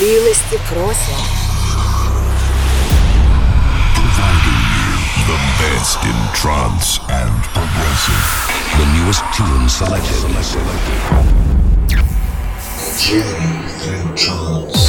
Милости 0.00 0.58
просим. 0.68 1.20
Providing 3.94 4.60
you 4.74 4.90
the 5.26 5.38
best 5.60 5.98
in 6.04 6.18
trance 6.34 6.98
and 7.08 7.44
progressive. 7.52 8.24
The 8.78 8.86
newest 8.96 9.22
tune 9.34 9.68
selected. 9.68 10.20
Journey 12.98 13.68
through 13.78 14.16
trance. 14.16 14.87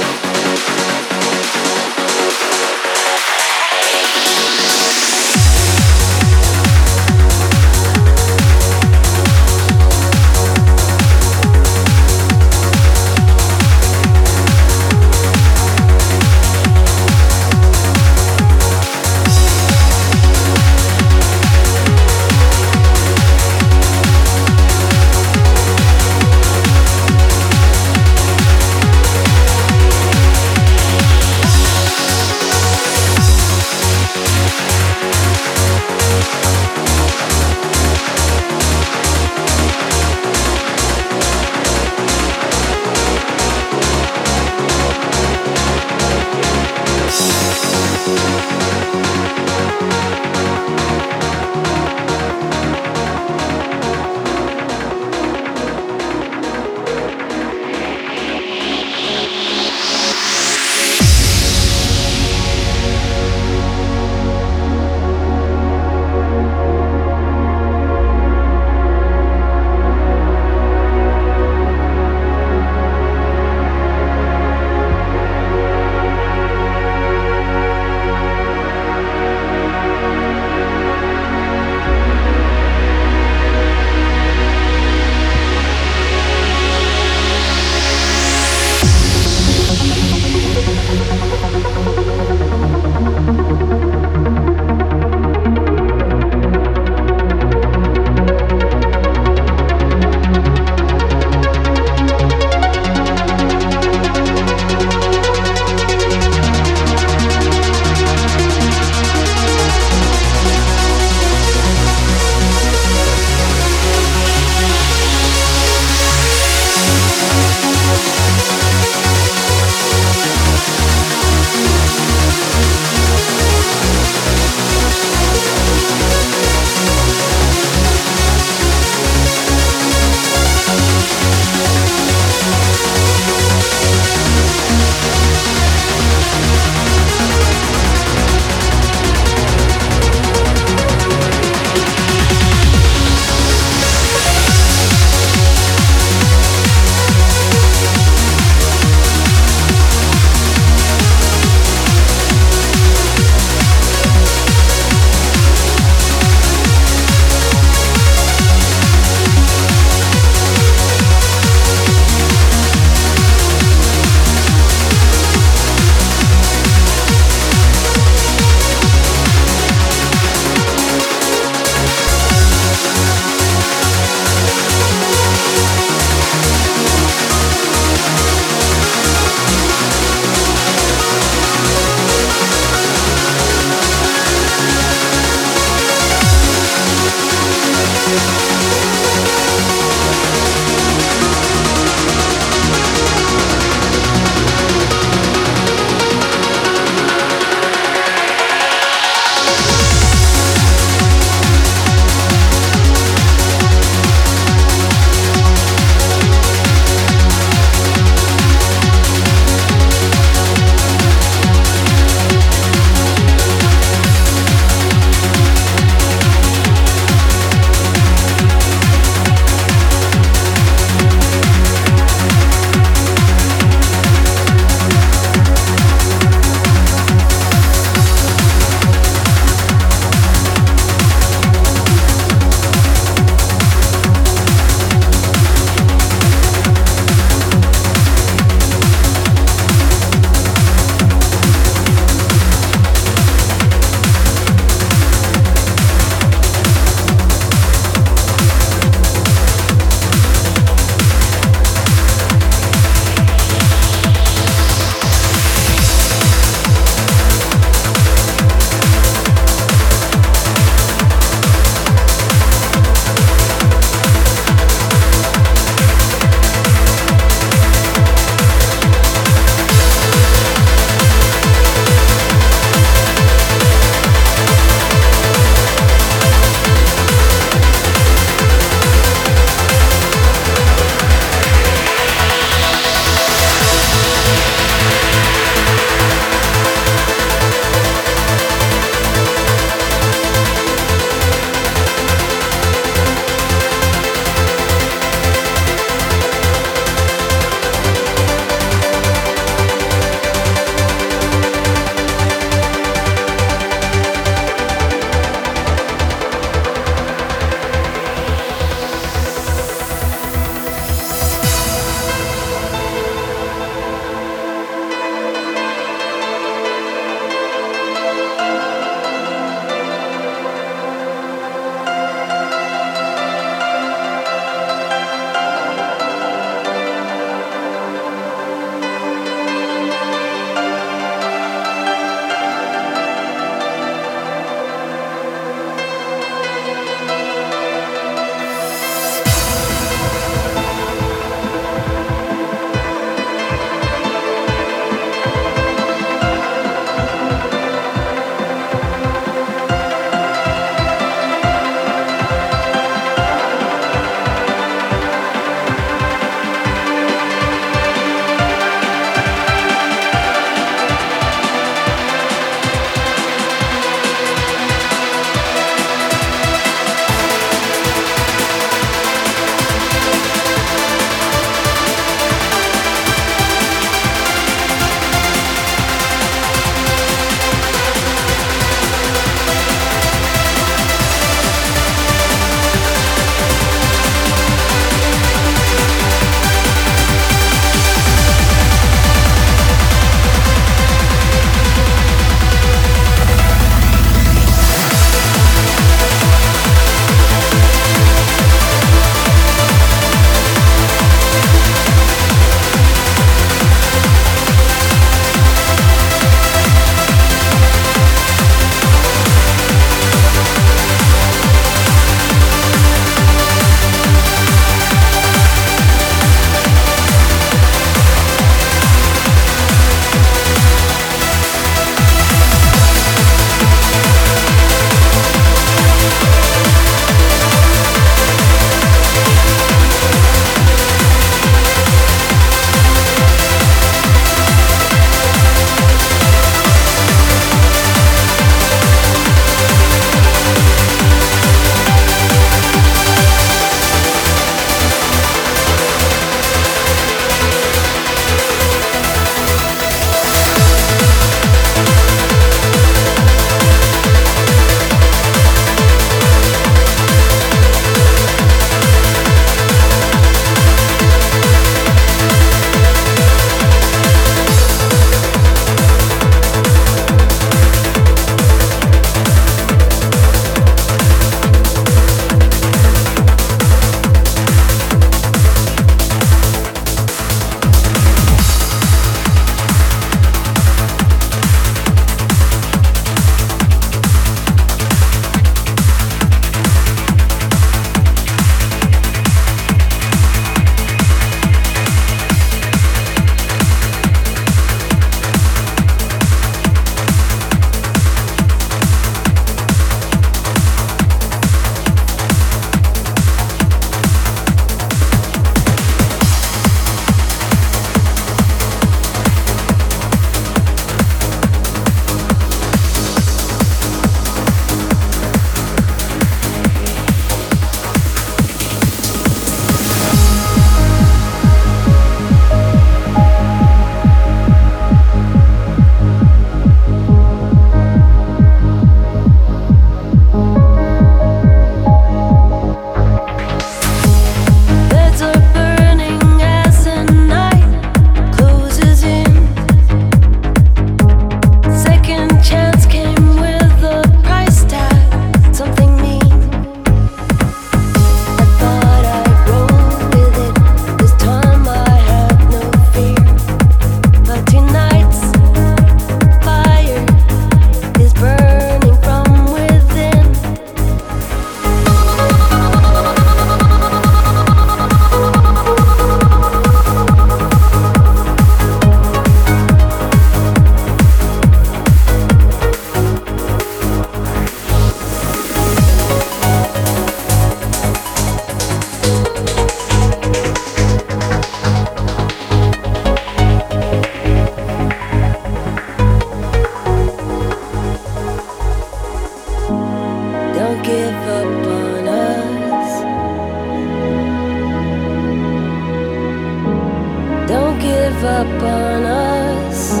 up 598.24 598.62
on 598.62 599.04
us. 599.04 600.00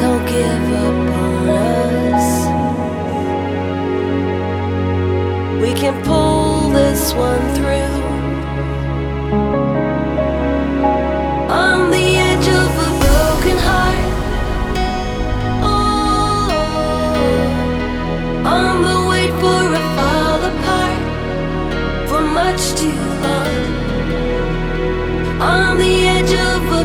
Don't 0.00 0.26
give 0.26 0.72
up 0.86 1.10
on 1.26 1.48
us. 1.48 2.26
We 5.62 5.72
can 5.74 6.02
pull 6.04 6.70
this 6.70 7.14
one 7.14 7.54
through. 7.54 7.89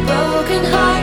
broken 0.05 0.63
heart. 0.65 0.94